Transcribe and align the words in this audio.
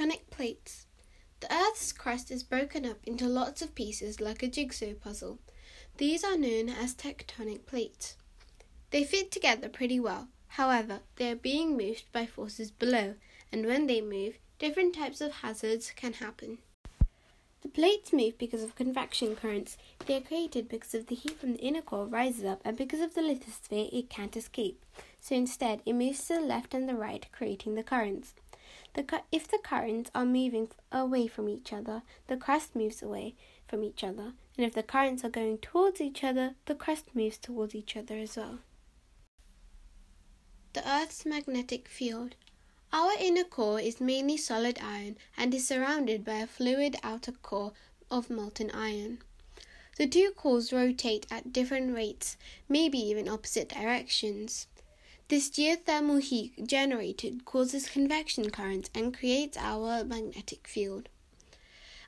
Tectonic 0.00 0.30
plates. 0.30 0.86
The 1.40 1.54
Earth's 1.54 1.92
crust 1.92 2.30
is 2.30 2.42
broken 2.42 2.86
up 2.86 2.96
into 3.04 3.26
lots 3.26 3.60
of 3.60 3.74
pieces 3.74 4.18
like 4.18 4.42
a 4.42 4.48
jigsaw 4.48 4.94
puzzle. 4.94 5.40
These 5.98 6.24
are 6.24 6.38
known 6.38 6.70
as 6.70 6.94
tectonic 6.94 7.66
plates. 7.66 8.16
They 8.92 9.04
fit 9.04 9.30
together 9.30 9.68
pretty 9.68 10.00
well. 10.00 10.28
However, 10.48 11.00
they 11.16 11.30
are 11.30 11.36
being 11.36 11.76
moved 11.76 12.04
by 12.12 12.24
forces 12.24 12.70
below, 12.70 13.16
and 13.52 13.66
when 13.66 13.88
they 13.88 14.00
move, 14.00 14.38
different 14.58 14.94
types 14.94 15.20
of 15.20 15.32
hazards 15.32 15.92
can 15.94 16.14
happen. 16.14 16.58
The 17.60 17.68
plates 17.68 18.10
move 18.10 18.38
because 18.38 18.62
of 18.62 18.76
convection 18.76 19.36
currents. 19.36 19.76
They 20.06 20.16
are 20.16 20.22
created 20.22 20.70
because 20.70 20.94
of 20.94 21.08
the 21.08 21.14
heat 21.14 21.38
from 21.38 21.52
the 21.52 21.60
inner 21.60 21.82
core 21.82 22.06
rises 22.06 22.44
up, 22.44 22.62
and 22.64 22.74
because 22.74 23.00
of 23.00 23.14
the 23.14 23.20
lithosphere, 23.20 23.90
it 23.92 24.08
can't 24.08 24.34
escape. 24.34 24.82
So 25.20 25.34
instead, 25.34 25.82
it 25.84 25.92
moves 25.92 26.26
to 26.28 26.36
the 26.36 26.40
left 26.40 26.72
and 26.72 26.88
the 26.88 26.94
right, 26.94 27.26
creating 27.32 27.74
the 27.74 27.82
currents. 27.82 28.32
The, 28.94 29.22
if 29.30 29.46
the 29.46 29.58
currents 29.62 30.10
are 30.14 30.26
moving 30.26 30.68
away 30.90 31.28
from 31.28 31.48
each 31.48 31.72
other, 31.72 32.02
the 32.26 32.36
crust 32.36 32.74
moves 32.74 33.02
away 33.02 33.36
from 33.68 33.84
each 33.84 34.02
other, 34.02 34.32
and 34.56 34.66
if 34.66 34.74
the 34.74 34.82
currents 34.82 35.24
are 35.24 35.30
going 35.30 35.58
towards 35.58 36.00
each 36.00 36.24
other, 36.24 36.56
the 36.66 36.74
crust 36.74 37.14
moves 37.14 37.38
towards 37.38 37.74
each 37.74 37.96
other 37.96 38.16
as 38.16 38.36
well. 38.36 38.58
The 40.72 40.88
Earth's 40.88 41.24
magnetic 41.24 41.88
field. 41.88 42.34
Our 42.92 43.12
inner 43.18 43.44
core 43.44 43.80
is 43.80 44.00
mainly 44.00 44.36
solid 44.36 44.78
iron 44.82 45.16
and 45.36 45.54
is 45.54 45.66
surrounded 45.66 46.24
by 46.24 46.34
a 46.34 46.46
fluid 46.46 46.96
outer 47.04 47.32
core 47.32 47.72
of 48.10 48.30
molten 48.30 48.70
iron. 48.72 49.18
The 49.96 50.08
two 50.08 50.32
cores 50.34 50.72
rotate 50.72 51.26
at 51.30 51.52
different 51.52 51.94
rates, 51.94 52.36
maybe 52.68 52.98
even 52.98 53.28
opposite 53.28 53.68
directions. 53.68 54.66
This 55.30 55.48
geothermal 55.48 56.20
heat 56.20 56.66
generated 56.66 57.44
causes 57.44 57.88
convection 57.88 58.50
currents 58.50 58.90
and 58.92 59.16
creates 59.16 59.56
our 59.56 60.02
magnetic 60.02 60.66
field. 60.66 61.08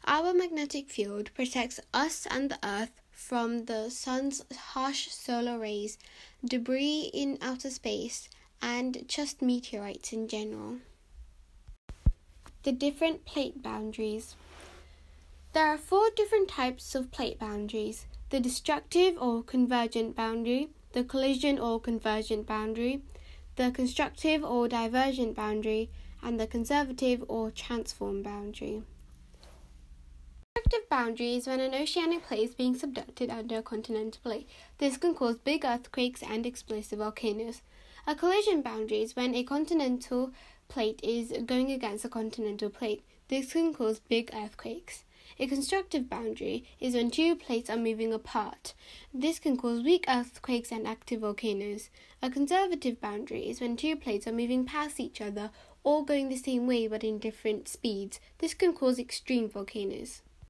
Our 0.05 0.35
magnetic 0.35 0.91
field 0.91 1.31
protects 1.33 1.79
us 1.95 2.27
and 2.29 2.51
the 2.51 2.59
Earth 2.65 3.01
from 3.13 3.67
the 3.67 3.91
sun's 3.91 4.43
harsh 4.53 5.07
solar 5.07 5.57
rays, 5.57 5.99
debris 6.45 7.13
in 7.15 7.39
outer 7.41 7.71
space, 7.71 8.29
and 8.61 9.05
just 9.07 9.41
meteorites 9.41 10.13
in 10.13 10.27
general. 10.27 10.79
The 12.65 12.73
different 12.73 13.25
plate 13.25 13.63
boundaries. 13.63 14.35
There 15.53 15.69
are 15.69 15.79
four 15.79 16.11
different 16.17 16.49
types 16.49 16.97
of 16.97 17.13
plate 17.13 17.39
boundaries 17.39 18.07
the 18.31 18.41
destructive 18.41 19.17
or 19.21 19.45
convergent 19.45 20.17
boundary, 20.17 20.71
the 20.93 21.05
collision 21.05 21.59
or 21.59 21.79
convergent 21.79 22.47
boundary, 22.47 23.03
the 23.57 23.71
constructive 23.71 24.43
or 24.43 24.69
divergent 24.69 25.35
boundary, 25.35 25.91
and 26.23 26.39
the 26.39 26.47
conservative 26.47 27.25
or 27.29 27.51
transform 27.51 28.23
boundary. 28.23 28.83
Destructive 30.55 30.89
boundary 30.89 31.35
is 31.35 31.47
when 31.47 31.61
an 31.61 31.75
oceanic 31.75 32.27
plate 32.27 32.49
is 32.49 32.55
being 32.55 32.75
subducted 32.75 33.31
under 33.31 33.59
a 33.59 33.63
continental 33.63 34.21
plate. 34.23 34.49
This 34.79 34.97
can 34.97 35.15
cause 35.15 35.37
big 35.37 35.65
earthquakes 35.65 36.23
and 36.23 36.47
explosive 36.47 36.99
volcanoes. 36.99 37.63
A 38.07 38.15
collision 38.15 38.63
boundary 38.63 39.03
is 39.03 39.17
when 39.17 39.35
a 39.35 39.45
continental 39.45 40.33
plate 40.69 41.01
is 41.03 41.33
going 41.47 41.71
against 41.71 42.05
a 42.05 42.09
continental 42.09 42.71
plate. 42.71 43.03
This 43.29 43.53
can 43.53 43.75
cause 43.75 44.01
big 44.01 44.31
earthquakes. 44.35 45.05
A 45.39 45.47
constructive 45.47 46.09
boundary 46.11 46.65
is 46.79 46.95
when 46.95 47.11
two 47.11 47.35
plates 47.35 47.71
are 47.71 47.77
moving 47.77 48.13
apart. 48.13 48.75
This 49.15 49.39
can 49.39 49.57
cause 49.57 49.83
weak 49.83 50.05
earthquakes 50.09 50.71
and 50.71 50.87
active 50.87 51.21
volcanoes. 51.21 51.91
A 52.21 52.31
conservative 52.31 53.01
boundary 53.01 53.49
is 53.49 53.61
when 53.61 53.77
two 53.77 53.97
plates 53.97 54.27
are 54.27 54.33
moving 54.33 54.65
past 54.65 55.01
each 55.01 55.21
other, 55.21 55.51
all 55.85 56.03
going 56.03 56.29
the 56.29 56.37
same 56.37 56.67
way 56.67 56.87
but 56.87 57.03
in 57.03 57.19
different 57.19 57.69
speeds. 57.69 58.21
This 58.39 58.55
can 58.55 58.73
cause 58.73 58.99
extreme 58.99 59.49
volcanoes. 59.49 60.23